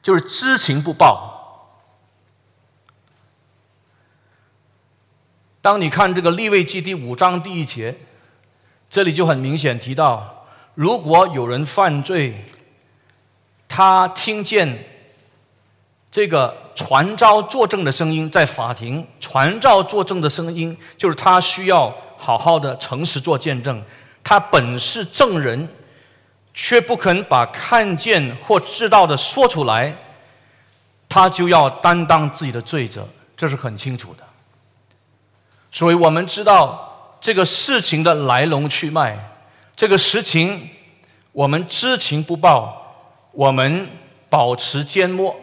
[0.02, 1.70] 就是知情不报。
[5.62, 7.96] 当你看这个立位记第五章第一节，
[8.90, 12.44] 这里就很明显提到，如果有人犯罪，
[13.68, 14.84] 他听见
[16.10, 16.67] 这个。
[16.78, 23.82] 传召作证的声音，在法庭传召作证的声音，就是他需要好好的诚实做见证。
[24.22, 25.68] 他本是证人，
[26.54, 29.92] 却不肯把看见或知道的说出来，
[31.08, 34.22] 他就要担当自己的罪责，这是很清楚的。
[35.72, 39.18] 所以我们知道这个事情的来龙去脉，
[39.74, 40.70] 这个实情
[41.32, 42.94] 我们知情不报，
[43.32, 43.88] 我们
[44.30, 45.34] 保持缄默。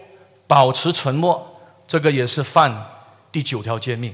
[0.47, 2.89] 保持沉默，这个也是犯
[3.31, 4.13] 第九条诫命。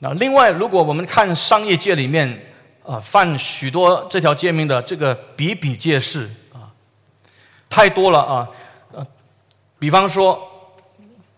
[0.00, 2.46] 那另外，如果我们看商业界里面
[2.84, 6.70] 啊，犯许多这条诫命的这个比比皆是啊，
[7.68, 8.48] 太多了啊。
[9.78, 10.40] 比方说，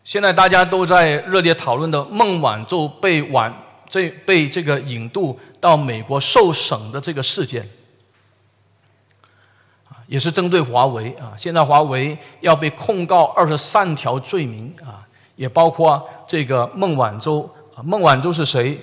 [0.04, 3.54] 现在大家都在热烈讨论的孟晚舟被晚
[3.88, 7.66] 这被这个引渡到美国受审的这个事件，
[10.10, 11.32] 也是针对华为啊。
[11.36, 17.48] 现在华为要被控告二十三条罪名啊，也包括这个孟晚舟。
[17.84, 18.76] 孟晚舟是谁？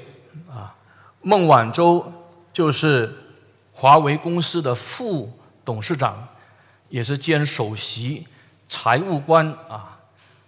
[0.50, 0.74] 啊，
[1.22, 2.10] 孟晚舟
[2.54, 3.14] 就是
[3.74, 5.30] 华为公司的副
[5.66, 6.26] 董事长，
[6.88, 8.26] 也是兼首席
[8.70, 9.98] 财务官啊。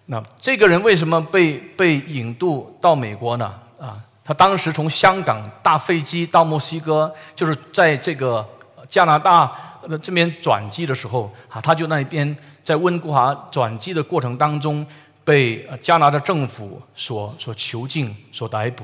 [0.06, 3.54] 那这个人为什么被被引渡到美国呢？
[3.78, 8.48] 啊，他当时从香港搭飞机到墨西哥，就是在这个
[8.88, 14.86] 加拿大这边转机的时候啊，他就那边在温哥华转机的过程当中。
[15.26, 18.84] 被加拿大政府所所囚禁、所逮捕，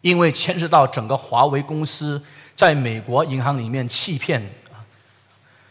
[0.00, 2.20] 因为牵涉到整个华为公司
[2.56, 4.44] 在美国银行里面欺骗，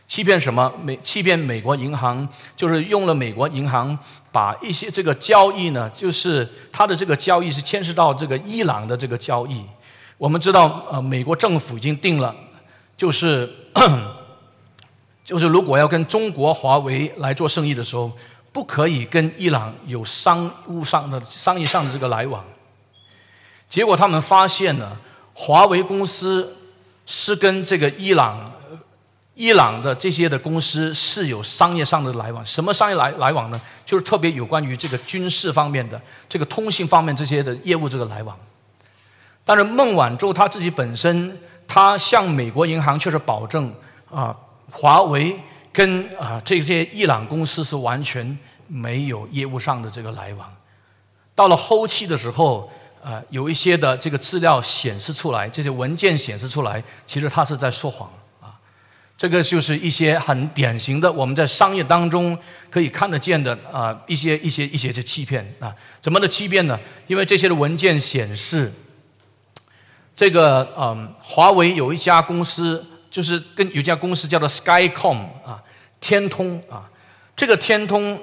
[0.08, 0.72] 欺骗什么？
[0.82, 3.98] 美欺骗美国银行，就是用了美国银行
[4.32, 9.66] 把一些这个交易呢，就是他的这个交易是牵涉到这个伊朗的这个交易。
[10.18, 12.34] 我们知道，呃，美国政府已经定了，
[12.96, 13.50] 就是
[15.28, 18.12] 就是如果要跟中国华为来做生意的时候。
[18.50, 22.44] 不可以跟伊朗有商务上的商业上的这个来往。
[23.70, 24.98] 结果他们发现了，
[25.36, 26.56] 华为公司
[27.06, 28.52] 是跟这个伊朗、
[29.36, 32.44] 伊朗的这些的公司是有商业上的来往。
[32.44, 33.62] 什么商业来来往呢？
[33.86, 38.36] 就是特别有关于这个军事方面的、这个通信方面这些的业务这个来往。
[39.46, 41.38] 但是孟晚舟他自己本身，
[41.68, 43.72] 他向美国银行确实保证
[44.10, 44.36] 啊，
[44.71, 45.36] 华为
[45.71, 48.38] 跟啊这些伊朗公司是完全。
[48.69, 50.53] 没有业务上的这个来往，
[51.34, 52.69] 到了后期的时候，
[53.01, 58.60] 呃，有一些的这个资料显示出来，这些文件显示出来，其实他是在说谎啊。
[59.17, 62.38] 这个就是一些很典型的我们在商业当中
[62.69, 65.73] 可以看得见的啊一些一些一些的欺骗啊。
[66.01, 66.77] 怎么的欺骗呢？
[67.08, 68.73] 因为这些的文件显示，
[70.13, 75.62] 这个嗯，华为有一家公司，就是跟有家公司叫做 Skycom 啊，
[76.00, 76.89] 天通啊，
[77.36, 78.20] 这个天通。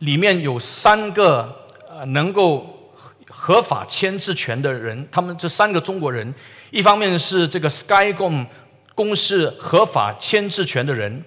[0.00, 2.92] 里面有三个呃能够
[3.28, 6.32] 合法签字权的人，他们这三个中国人，
[6.70, 8.46] 一方面是这个 Skycom
[8.94, 11.24] 公司合法签字权的人，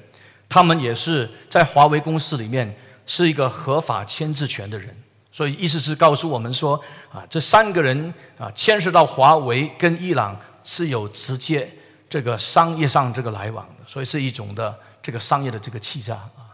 [0.48, 2.74] 他们也是在华为公司里面
[3.06, 4.96] 是一个合法签字权的人，
[5.34, 6.80] 所以意思是告诉我们说
[7.12, 11.70] 啊，这三个人啊牵涉到华为跟伊朗是有直接
[12.12, 16.52] 这个商业上这个来往，所以是一种的这个商业的这个欺诈啊。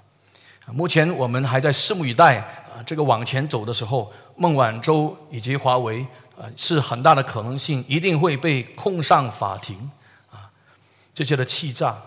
[0.71, 2.77] 目前我们还在拭目以待啊！
[2.85, 6.05] 这个往前走的时候，孟晚舟以及华为
[6.39, 9.89] 啊，是很大的可能性，一定会被控上法庭
[10.31, 10.45] 啊！
[11.15, 11.97] 这些的欺诈，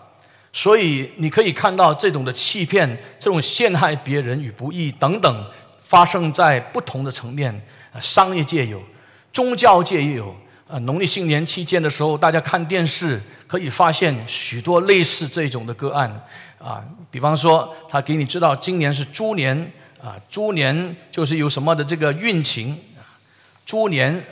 [0.53, 7.53] 所以你可以看到这种的欺骗、这种陷害别人与不义等等，发生在不同的层面
[7.91, 8.81] 啊，商业界有，
[9.33, 10.33] 宗教界也有
[10.71, 10.79] 啊。
[10.79, 16.25] 农历新年期间的时候，大家看电视可以发现许多类似这种的个案。
[16.57, 22.77] 啊，比方说，他给你知道今年是猪年啊，猪年就是有什么的这个运情，
[23.65, 24.23] 猪年，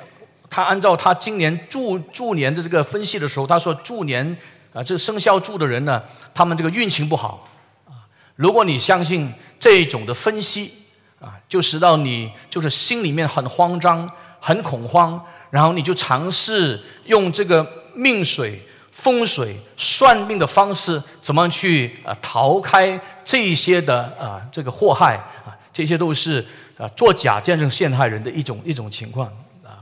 [0.47, 4.38] 他按照他今年猪猪年的这个分析的时候，他说猪年
[4.71, 7.49] 啊，这生肖猪的人呢，他们这个运情不好
[7.88, 8.06] 啊。
[8.36, 10.71] 如果你相信这种的分析
[11.19, 14.08] 啊，就使到你就是心里面很慌张、
[14.39, 15.19] 很恐慌，
[15.50, 18.62] 然后你就尝试用这个命水。
[18.92, 25.56] 风水算命的方式，怎么去啊逃开这些的啊这个祸害啊？
[25.72, 26.46] 这些都是
[26.78, 29.26] 啊做假见证陷害人的一种 一种情况
[29.64, 29.80] 啊。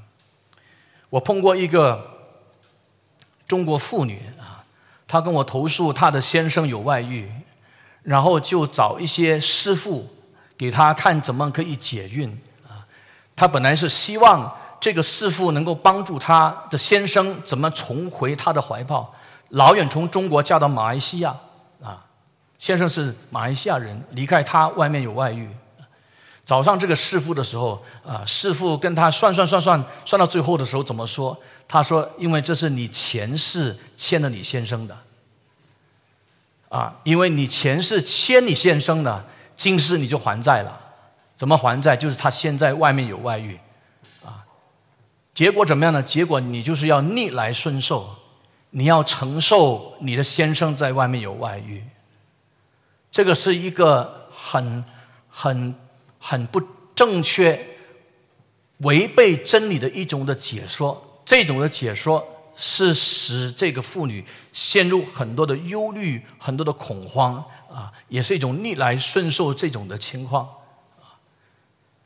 [1.10, 2.30] 我碰过一个
[3.48, 4.62] 中国妇女啊，
[5.08, 7.28] 她跟我投诉她的先生有外遇，
[8.04, 10.08] 然后就找一些师傅
[10.56, 12.86] 给她看怎么可以解孕啊。
[13.36, 14.56] 她本来是希望。
[14.80, 19.14] 这个师傅能够帮助他的先生怎么重回他的怀抱？
[19.50, 21.36] 老远从中国嫁到马来西亚
[21.84, 22.06] 啊，
[22.58, 25.50] 先生是马来西亚人，离开他外面有外遇。
[26.46, 31.38] 找上这个师傅的时候啊，师傅跟他算算算算算到最后的时候怎么说？
[31.68, 34.98] 他说：“因为这是你前世欠了你先生的
[36.70, 39.26] 啊，因为你前世欠你先生的，
[39.58, 40.80] 今世你就还债了。
[41.36, 41.98] 怎么还债？
[41.98, 43.60] 就是他现在外面有外遇。”
[45.38, 46.02] 结果怎么样呢？
[46.02, 48.10] 结果你就是要逆来顺受，
[48.72, 51.84] 你要承受你的先生在外面有外遇，
[53.12, 54.84] 这个是一个很、
[55.30, 55.76] 很、
[56.18, 56.60] 很不
[56.96, 57.68] 正确、
[58.78, 67.36] 违背真理的一种的解说，这种的解说是使这个妇女陷入很多的忧虑、很多的恐慌
[67.72, 70.50] 啊，也是一种逆来顺受这种的情况。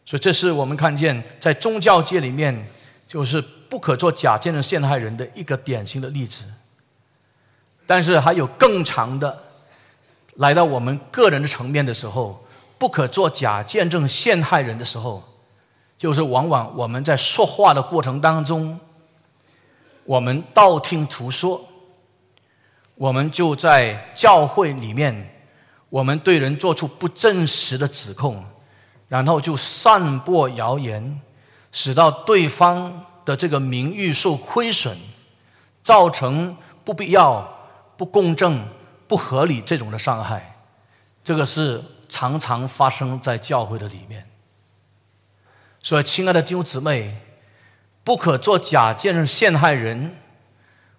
[0.06, 2.68] 所以，这是我们看见在宗教界里面，
[3.12, 6.46] 就是不可做假见证陷害人的一个典型的例子。
[7.86, 9.38] 但是，还有更长的，
[10.36, 12.42] 来到我们个人的层面的时候，
[12.78, 15.22] 不可做假见证陷害人的时候。
[15.98, 18.80] 就是往往我们在说话的过程当中，
[20.06, 21.62] 我们道听途说，
[22.96, 25.36] 我们就在教会里面，
[25.90, 28.46] 我们对人做出不真实的指控，
[29.10, 31.20] 然后就散播谣言，
[31.72, 34.98] 使到对方的这个名誉受亏损，
[35.84, 38.68] 造成不必要、不公正、
[39.08, 40.58] 不合理这种的伤害，
[41.24, 44.28] 这个是常常发生在教会的里面。
[45.84, 47.18] 所以，亲爱的弟兄姊妹，
[48.04, 50.16] 不可做假见证陷害人。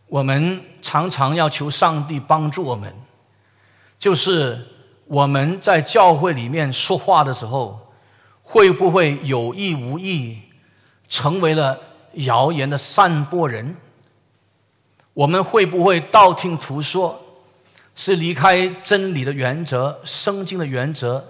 [0.08, 2.92] 我们常常要求上帝帮助我们，
[3.98, 4.66] 就是
[5.06, 7.92] 我们在教会里面说话的时候，
[8.42, 10.42] 会不会有意无意
[11.12, 11.78] 成为了
[12.14, 13.76] 谣言的散播人？
[15.12, 17.20] 我们会不会道听途说，
[17.94, 21.22] 是离开真理的原则、圣经的原则，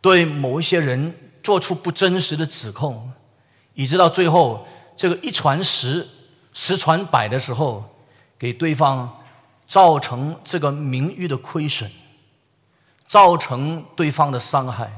[0.00, 1.14] 对某一些人？
[1.40, 3.12] 做出不真实的指控，
[3.74, 4.66] 以致到最后
[4.96, 6.04] 这个一传十，
[6.52, 7.84] 十传百的时候，
[8.36, 9.22] 给对方
[9.68, 11.88] 造成这个名誉的亏损，
[13.06, 14.90] 造成对方的伤害。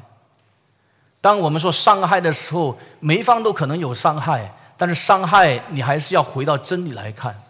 [1.21, 7.43] 当我们说伤害的时候，每一方都可能有伤害，但是伤害你还是要回到真理来看。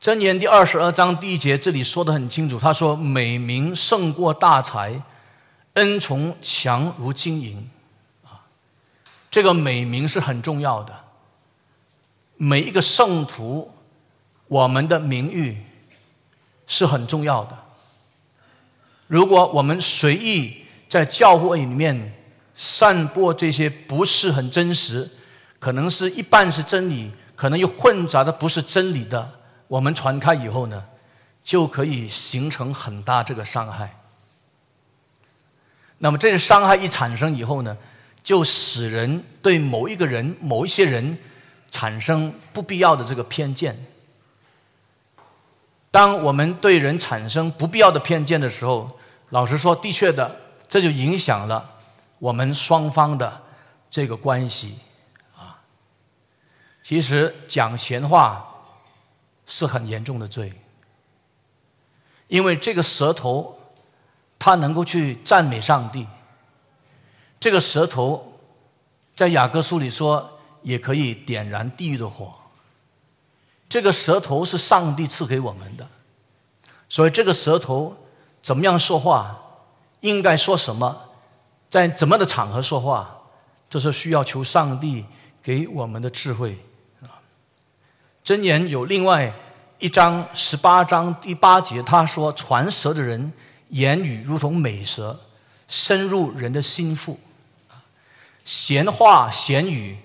[0.00, 5.02] 箴言第二十二章第一节这里说的很清楚，他说：“美名胜过大财。”
[5.74, 7.70] 恩宠强如金银，
[8.24, 8.42] 啊，
[9.30, 10.92] 这个美名是很重要的。
[12.36, 13.70] 每一个圣徒，
[14.48, 15.64] 我们的名誉
[16.66, 17.56] 是很重要的。
[19.08, 22.14] 如果我们随意在教会里面
[22.54, 25.08] 散播这些不是很真实，
[25.58, 29.32] 可能是一半是真理，可能又混杂的不是真理的，
[29.66, 30.84] 我们传开以后呢，
[31.42, 33.96] 就可以形成很大这个伤害。
[35.98, 37.76] 那么，这个伤害一产生以后呢，
[38.22, 41.18] 就使人对某一个人、某一些人
[41.70, 43.76] 产生不必要的这个偏见。
[45.98, 48.88] 当我们对人产生不必要的偏见的时候，
[49.30, 50.36] 老实说，的确的，
[50.68, 51.68] 这就影响了
[52.20, 53.42] 我们双方的
[53.90, 54.78] 这个关系
[55.36, 55.58] 啊。
[56.84, 58.48] 其实讲闲话
[59.44, 60.52] 是很严重的罪，
[62.28, 63.58] 因为这个舌头。
[64.38, 66.06] 它能够去赞美上帝，
[67.40, 68.38] 这个舌头
[69.16, 72.37] 在雅各书里说也可以点燃地狱的火。
[73.68, 75.86] 这个舌头是上帝赐给我们的，
[76.88, 77.96] 所以这个舌头
[78.42, 79.38] 怎么样说话，
[80.00, 80.96] 应该说什么，
[81.68, 83.18] 在怎么的场合说话，
[83.68, 85.04] 这是需要求上帝
[85.42, 86.58] 给我们的智慧
[87.02, 87.20] 啊。
[88.24, 89.34] 箴言有另外
[89.78, 93.32] 一章十八章第八节，他说传舌的人。
[93.70, 95.20] 言语如同美舌，
[95.68, 97.20] 深入人的心腹。
[98.42, 99.98] 闲话闲语，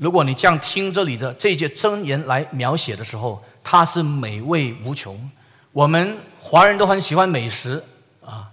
[0.00, 5.30] 如果你这样听这里的这节真言来描写的时候，它是美味无穷。
[5.72, 7.84] 我们华人都很喜欢美食
[8.24, 8.48] 啊，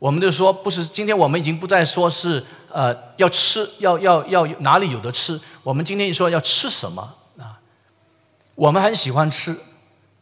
[0.00, 0.84] 我们就说不是。
[0.84, 5.40] 今天我们已经不再说是呃要吃，要要要哪里有的吃。
[5.62, 7.60] 我们今天说要吃什么啊？
[8.56, 9.56] 我们很喜欢吃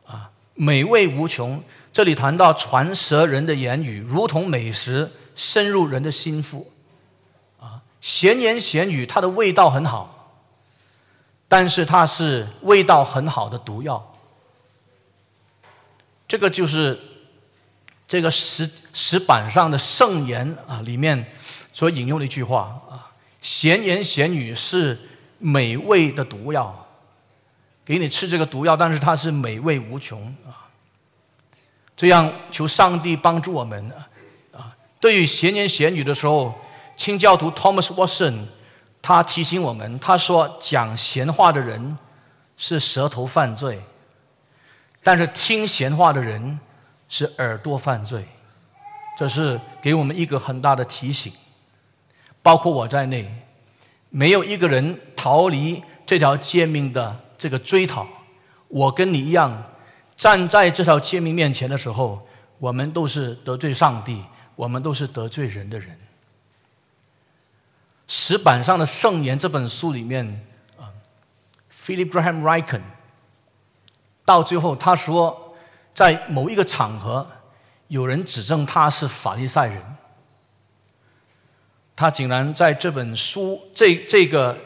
[0.07, 1.65] 啊，美味无穷。
[1.91, 6.71] 这里谈到传舌人的言语，如同美食，深入人的心腹。
[7.59, 10.16] 啊，闲言闲语，它的味道很好，
[11.49, 14.15] 但是它是味道很好的毒药。
[16.29, 16.99] 这个就是
[18.09, 21.33] 这个石石板上的圣言啊，里面
[21.73, 24.99] 所引用的一句话啊：闲言闲语是
[25.39, 26.87] 美味的毒药，
[27.85, 30.67] 给你吃这个毒药，但是它是美味无穷啊。
[31.97, 33.91] 这样求上帝帮助我们
[34.53, 34.75] 啊！
[35.01, 36.55] 对于闲言闲语的时候，
[36.97, 38.47] 清教徒 Thomas Watson
[39.07, 41.97] 他提醒我们，他说讲闲话的人
[42.57, 43.81] 是舌头犯罪，
[45.01, 46.59] 但是听闲话的人
[47.09, 48.27] 是耳朵犯罪。
[49.17, 51.33] 这是给我们一个很大的提醒，
[52.43, 53.33] 包括我在内，
[54.11, 58.05] 没有一个人逃离这条诫命的这个追讨。
[58.67, 59.63] 我跟你一样。
[60.17, 62.27] 站在这条诫命面前的时候，
[62.59, 64.25] 我们都是得罪上帝，
[64.57, 65.97] 我们都是得罪人的人。
[68.07, 70.45] 石板上的圣言这本书里面
[70.79, 70.91] 啊
[71.73, 72.83] ，Philip Graham Ryken
[74.25, 75.57] 到最后他说，
[75.95, 77.27] 在某一个场合，
[77.89, 79.83] 有人指证他是法利赛人，
[81.95, 84.57] 他竟然在这本书这这个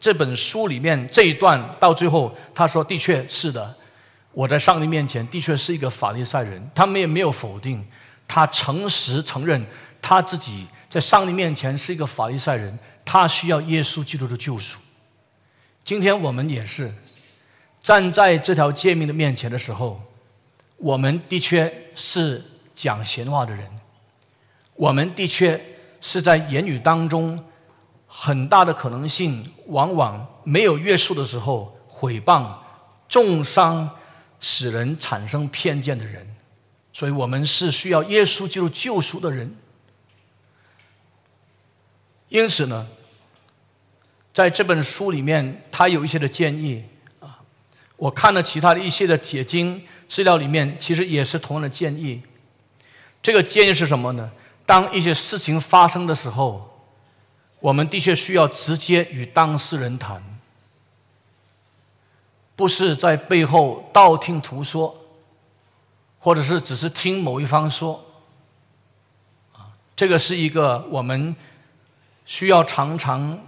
[0.00, 3.74] 这本书里面这一段到最后，他说的确是的。
[4.32, 7.82] 我在上帝面前的确是一个法利赛人，他们也没有否定，
[8.28, 9.66] 他诚实承认
[10.02, 14.78] 他自己在上帝面前是一个法利赛人，他需要耶稣基督的救赎。
[15.84, 16.92] 今天我们也是
[17.82, 20.00] 站在这条诫命的面前的时候，
[20.76, 23.70] 我们的确是讲闲话的人，
[24.74, 25.60] 我们的确
[26.00, 27.44] 是在言语当中
[28.06, 32.52] 很大的可能性，往往没有约束的时候毁谤、
[33.08, 33.90] 重伤。
[34.38, 36.36] 使人产生偏见的人，
[36.92, 39.56] 所以我们是需要耶稣基督救赎的人。
[42.28, 42.86] 因此呢，
[44.32, 46.84] 在这本书里面，他有一些的建议
[47.20, 47.38] 啊，
[47.96, 52.22] 我看了其他的一些的解经资料里面，其实也是同样的建议。
[53.22, 54.30] 这个建议是什么呢？
[54.64, 56.84] 当一些事情发生的时候，
[57.60, 60.22] 我们的确需要直接与当事人谈。
[62.56, 64.96] 不是在背后道听途说，
[66.18, 68.04] 或者是只是听某一方说，
[69.52, 71.36] 啊，这个是一个我们
[72.26, 73.38] 需要常常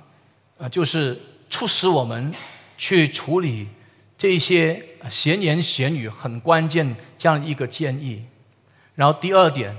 [0.59, 1.21] 啊，就是
[1.51, 2.33] 促使我们
[2.79, 3.69] 去处理
[4.17, 8.25] 这些闲言闲语很关键这样一个建议。
[8.95, 9.77] 然后第二点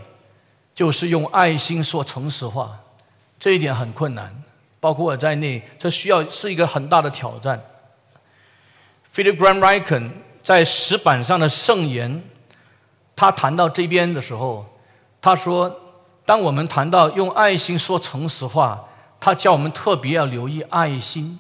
[0.75, 2.79] 就是用爱心说诚实话，
[3.39, 4.43] 这一点很困难，
[4.79, 7.61] 包括我在内，这需要是一个很大的挑战。
[9.13, 10.11] Philip Graham Ryken
[10.43, 12.23] 在石板上的圣言，
[13.15, 14.65] 他谈到这边的时候，
[15.21, 15.79] 他说
[16.25, 18.88] ：“当我们谈到用爱心说诚实话，
[19.19, 21.39] 他叫我们特别要留意爱心。”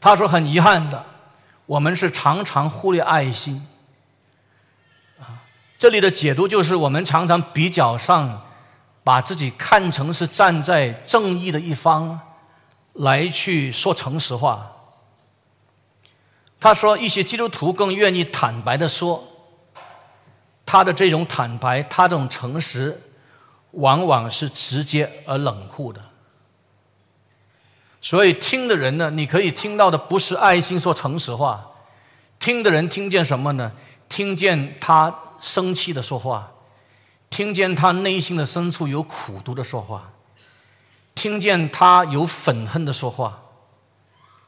[0.00, 1.04] 他说：“很遗憾的，
[1.66, 3.66] 我们是常常忽略爱心。”
[5.18, 5.42] 啊，
[5.78, 8.42] 这里的解读就是我们常常比较上，
[9.02, 12.20] 把自己看成是站在正义的一方，
[12.92, 14.72] 来去说诚实话。
[16.60, 19.24] 他说：“一些基督徒更愿意坦白的说，
[20.66, 23.00] 他的这种坦白，他这种诚实，
[23.72, 26.00] 往往是直接而冷酷的。
[28.00, 31.70] 所以听的人呢，你可以听到的不是爱心说诚实话，
[32.38, 33.72] 听的人听见什么呢？
[34.08, 36.52] 听见他生气的说话，
[37.28, 40.12] 听见他内心的深处有苦毒的说话，
[41.14, 43.42] 听见他有愤恨的说话。”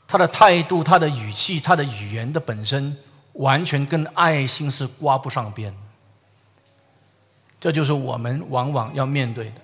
[0.08, 2.96] 他的态度、他的语气、他的语言的本身，
[3.34, 5.72] 完全跟爱心是挂不上边。
[7.60, 9.60] 这就是我们往往要面对的。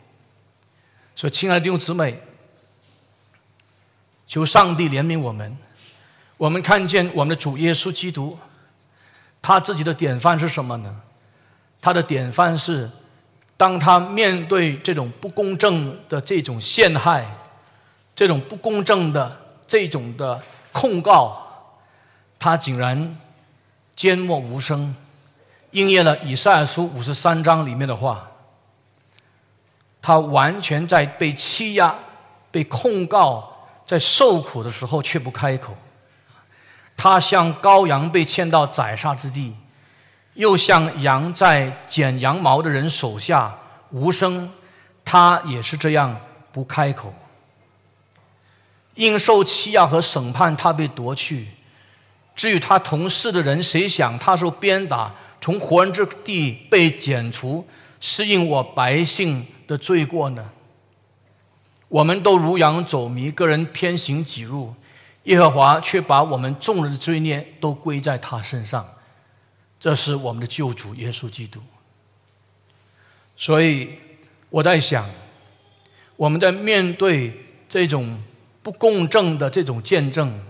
[1.17, 2.21] 所以，亲爱的弟兄姊妹，
[4.27, 5.57] 求上帝怜悯我们。
[6.37, 8.39] 我们看见我们的主耶稣基督，
[9.41, 11.01] 他自己的典范是什么呢？
[11.81, 12.91] 他的典范是，
[13.57, 17.27] 当他面对这种不公正的这种陷害，
[18.15, 19.45] 这种不公正的。
[19.69, 20.41] 这种的
[20.71, 21.37] 控告，
[22.39, 23.19] 他竟然
[23.97, 24.95] 缄默无声，
[25.77, 28.31] 应验了以赛亚书五十三章里面的话。
[30.01, 31.95] 他完全在被欺压、
[32.51, 35.77] 被控告、在受苦的时候却不开口。
[36.97, 39.55] 他像羔羊被牵到宰杀之地，
[40.35, 43.59] 又像羊在剪羊毛的人手下
[43.91, 44.51] 无声，
[45.05, 46.19] 他也是这样
[46.53, 47.13] 不开口。
[48.95, 51.49] 因受欺压和审判，他被夺去；
[52.37, 55.13] 至于他同事的人，谁想他受鞭打，
[55.47, 57.65] 从活人之地被剪除，
[58.01, 60.51] 是因我百姓的罪过呢？
[61.87, 64.75] 我们都如羊走迷，个人偏行己路，
[65.23, 68.85] 耶和华却把我们众人的罪孽都归在他身上。
[69.79, 71.61] 这是我们的救主耶稣基督。
[73.37, 73.91] 所以
[74.51, 75.09] 我在想，
[76.17, 78.21] 我们在面对这种。
[78.65, 80.41] 不公正的这种见证，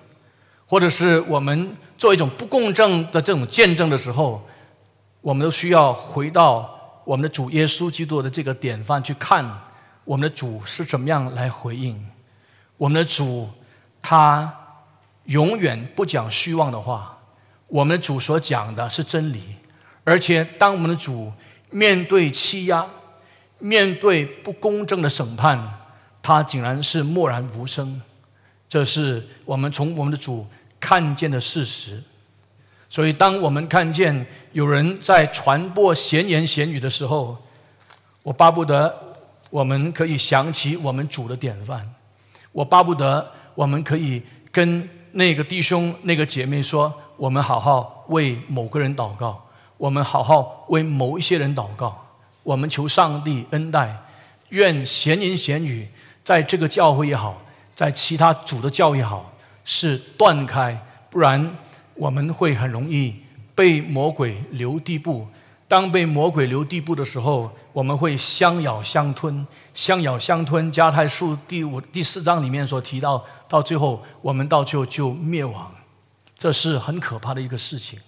[0.67, 4.49] 或者是我们做一种不公正的这种见证的时候，
[5.27, 9.45] 我们都需要回到我们的主耶稣基督的这个典范去看，
[10.05, 12.01] 我们的主是怎么样来回应。
[12.77, 13.49] 我们的主
[14.01, 14.55] 他
[15.25, 17.19] 永远不讲虚妄的话，
[17.67, 19.43] 我们的主所讲的是真理。
[20.05, 21.33] 而且当我们的主
[21.71, 22.87] 面对欺压、
[23.59, 25.61] 面对不公正的审判，
[26.23, 28.01] 他竟然是默然无声。
[28.69, 30.47] 这是我们从我们的主
[30.79, 32.01] 看见的事实，
[32.89, 37.37] 所以当我们看见有人在传播闲言闲语的时候，
[38.23, 39.15] 我巴不得
[39.51, 41.95] 我们可以想起我们主的典范。
[42.53, 52.07] 我巴不得我们可以跟那个弟兄、那个姐妹说：我们好好为某个人祷告，我们好好为某一些人祷告。
[52.43, 53.95] 我们求上帝恩待，
[54.51, 55.89] 愿闲言闲语
[56.23, 57.43] 在这个教会也好，
[57.75, 59.33] 在其他主的教也好，
[59.65, 60.81] 是断开，
[61.11, 61.57] 不然
[61.97, 63.15] 我们会很容易
[63.55, 65.27] 被魔鬼留地步。
[65.69, 69.45] 当被魔鬼留地步的时候，我们会相咬相吞，
[69.75, 70.71] 相咬相吞。
[70.71, 75.75] 加太书第五、第四章里面所提到，到最后我们到最后就灭亡，
[76.39, 77.99] 这是很可怕的一个事情。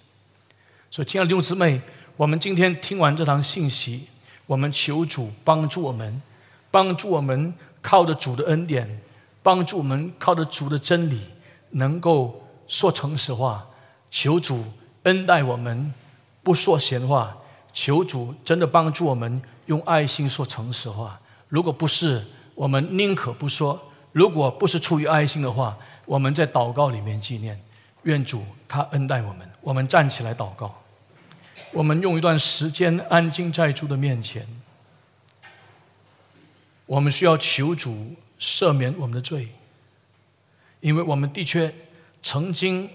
[0.89, 1.81] 所以，亲爱的弟兄姊妹，
[2.15, 4.07] 我们今天听完这堂信息，
[4.45, 6.21] 我们求主帮助我们，
[6.71, 9.01] 帮助我们靠着主的恩典，
[9.43, 11.19] 帮助我们靠着主的真理，
[11.71, 13.65] 能够说诚实话。
[14.11, 14.63] 求主
[15.03, 15.93] 恩待我们，
[16.43, 17.35] 不说闲话。
[17.71, 21.19] 求主真的帮助我们用爱心说诚实话。
[21.47, 23.91] 如果不是，我们宁可不说。
[24.11, 27.61] 如果不是出于爱心的话，我们在祷告里面纪念，
[28.03, 29.47] 愿主他恩待我们。
[29.61, 30.81] 我们站起来祷告，
[31.71, 34.47] 我们用一段时间安静在主的面前。
[36.87, 39.49] 我们需要求主赦免我们的罪，
[40.81, 41.71] 因为我们的确
[42.23, 42.89] 曾经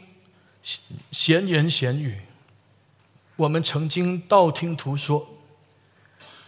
[1.11, 2.23] 闲言闲语。
[3.37, 5.29] 我们曾经道听途说，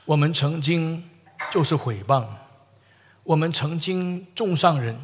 [0.05, 1.05] 我们曾经
[1.53, 2.27] 就是毁谤，
[3.25, 4.97] 我们曾经重伤人，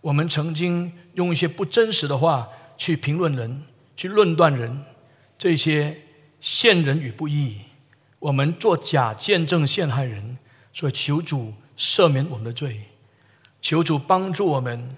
[0.00, 3.62] 我们曾经用一些不真实的话去评论人，
[3.96, 4.84] 去论断人，
[5.38, 6.02] 这些
[6.40, 7.60] 陷人与不义，
[8.18, 10.36] 我们做假见证陷害人，
[10.72, 12.80] 所以求主赦免我们的罪，
[13.62, 14.96] 求主帮助我们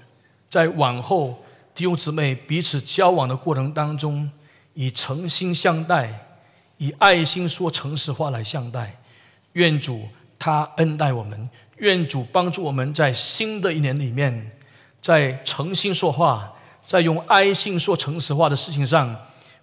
[0.49, 1.45] 在往后
[1.75, 4.31] 弟兄姊妹彼此交往的过程当中。
[4.75, 6.39] 以诚心相待，
[6.79, 8.99] 以爱心说诚实话来相待。
[9.53, 10.09] 愿主
[10.39, 14.51] 他恩待我们，愿主帮助我们在新的一年里面，
[15.03, 16.55] 在诚心说话，
[16.87, 19.15] 在用爱心说诚实话的事情上，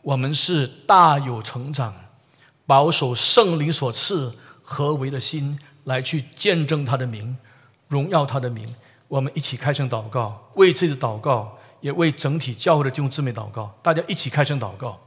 [0.03, 1.91] 我们是大有成长，
[2.68, 4.32] 保守圣灵所赐
[4.62, 7.36] 合为的心，来去见证他的名，
[7.88, 8.64] 荣耀他的名。
[9.07, 11.57] 我们一起开声祷告，为自己的祷告。
[11.82, 14.99] 也为整体教会的弟兄姊妹祷告，大家一起开声祷告。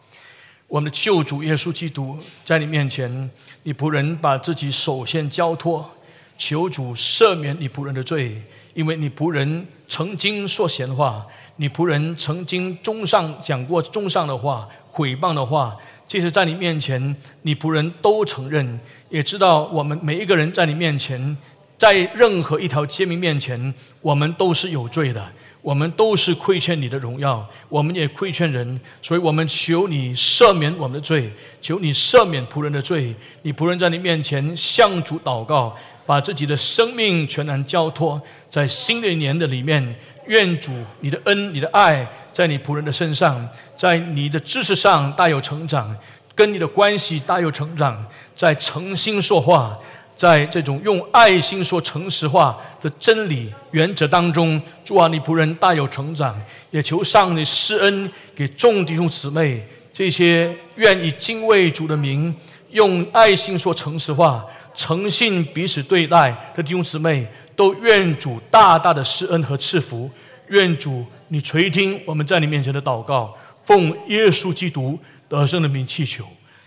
[0.69, 3.31] 我们的救主耶稣基督在你面前，
[3.65, 5.91] 你仆人把自己首先交托，
[6.39, 8.41] 求主赦免你仆人的罪，
[8.73, 15.77] 因为你仆人曾经说闲话，你仆人曾经中上讲过中上的话、毁谤的话，
[16.09, 21.37] 这些在你面前，你仆人都承认，也知道我们每一个人在你面前，
[21.77, 25.31] 在任何一条诫命面前，我们都是有罪的。
[25.63, 33.15] 我们都是亏欠你的荣耀，我们也亏欠人，所以我们求你赦免我们的罪，求你赦免仆人的罪。
[33.43, 39.95] 你仆人在你面前向主祷告，把自己的生命全然交托在新的一年的里面。
[40.29, 45.97] 愿主你的恩、你的爱在你仆人的身上，在你的知识上大有成长，
[46.33, 48.07] 跟你的关系大有成长，
[48.37, 49.77] 在诚心说话。
[50.23, 62.33] 在这种用爱心说诚实话的真理原则当中，主啊，你仆人大有成长，也求上帝施恩给众弟兄姊妹，这些愿意敬畏主的名，
[62.71, 64.47] 用爱心说诚实话、
[64.77, 70.09] 诚信彼此对待的弟兄姊妹，都愿主大大的施恩和赐福。
[70.51, 74.97] 愿主你垂听我们在你面前的祷告，奉耶稣基督
[75.29, 76.25] 得胜的名祈求，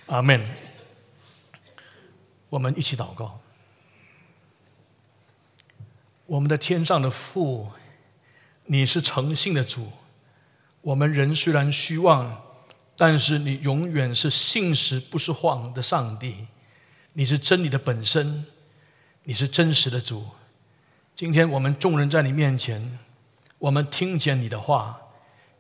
[0.08, 0.46] 阿门。
[2.50, 3.40] 我们一起祷告。
[6.28, 7.72] 我们的天上的父，
[8.66, 9.92] 你是诚信的主。
[10.82, 12.42] 我们人虽然虚妄，
[12.98, 16.48] 但是你永远是信实不是谎的上帝。
[17.14, 18.46] 你是真理的本身，
[19.24, 20.26] 你是真实的主。
[21.16, 22.98] 今天我们众人在你面前，
[23.60, 25.00] 我们听见你的话，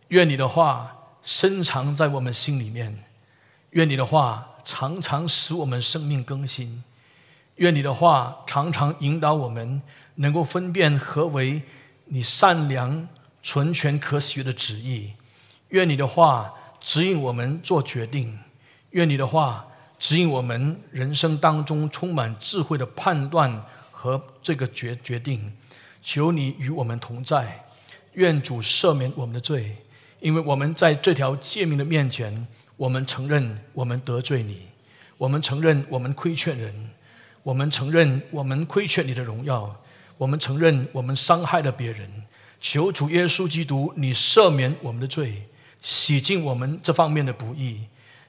[0.07, 3.03] 愿你的话深藏在我们心里面，
[3.70, 6.84] 愿你的话常常使我们生命更新，
[7.57, 9.84] 愿你的话常常引导我们。
[10.16, 11.61] 能够分辨何为
[12.05, 13.07] 你善良、
[13.41, 15.13] 纯全、可喜的旨意。
[15.70, 18.39] 愿你的话指引我们做决定，
[18.91, 25.51] 愿你的话指引我们人生当中充满智慧的判断和这个决决定。
[26.01, 27.66] 求你与我们同在，
[28.13, 29.76] 愿主赦免我们的罪，
[30.20, 32.47] 因为我们在这条诫命的面前，
[32.78, 34.68] 我们承认我们得罪你，
[35.18, 36.91] 我们承认我们亏欠人，
[37.41, 39.76] 我们承认我们亏欠你的荣耀。
[40.18, 42.09] 我们承认我们伤害了别人，
[42.61, 45.43] 求主耶稣基督，你赦免我们的罪，
[45.82, 47.82] 洗净我们这方面的不义。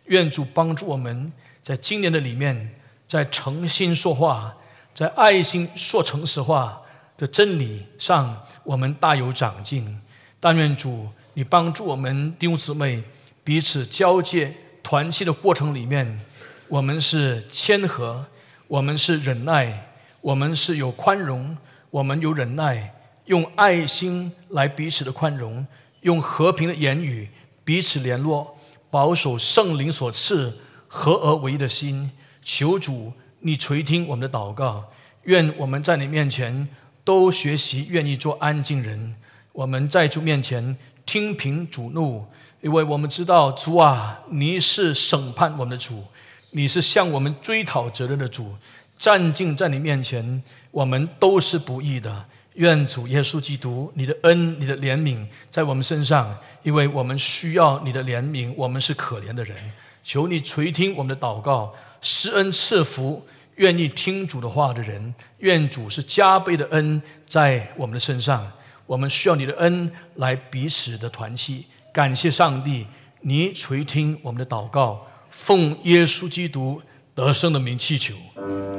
[0.06, 1.32] 愿主帮助我们
[1.62, 2.74] 在今年的里面，
[3.08, 4.56] 在诚心说话，
[4.94, 6.82] 在爱心说诚实话
[7.16, 10.00] 的真理上，我们大有长进。
[10.38, 13.02] 但愿主，你帮助我们弟兄姊妹
[13.42, 16.20] 彼此交接团契的过程里面，
[16.68, 18.26] 我们是谦和，
[18.68, 19.88] 我们是忍耐，
[20.20, 21.56] 我们是有宽容，
[21.96, 22.92] 我们有忍耐，
[23.24, 25.66] 用爱心来彼此的宽容，
[26.02, 27.30] 用和平的言语
[27.64, 28.54] 彼此联络，
[28.90, 32.10] 保守圣灵所赐合而为一的心。
[32.42, 34.84] 求主，你垂听我们的祷告。
[35.22, 36.68] 愿我们在你面前
[37.02, 39.16] 都学习，愿意做安静人。
[39.52, 40.76] 我们在主面前
[41.06, 42.26] 听凭主怒，
[42.60, 46.04] 因为我们知道主啊，你是审判我们的主，
[46.50, 48.54] 你是向我们追讨责任的主。
[48.98, 52.24] 站静在你面前，我们都是不易的。
[52.54, 59.56] 愿主耶稣基督，你的恩、你的怜悯在我们身上，因为我们需要你的怜悯，我们是可怜的人。
[60.02, 63.26] 求你垂听我们的祷告，施恩赐福。
[63.56, 68.52] 愿意听主的话的人，愿主是加倍的恩在我们的身上。
[68.86, 71.64] 我们需要你的恩来彼此的团契。
[71.92, 72.86] 感谢上帝，
[73.22, 76.82] 你垂听我们的祷告，奉耶稣基督
[77.16, 78.14] 得胜的名气求，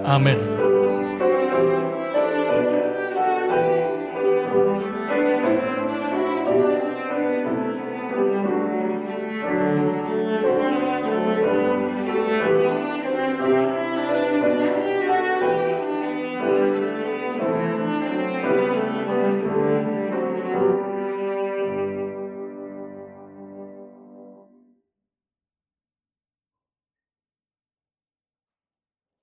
[0.06, 0.38] 阿门。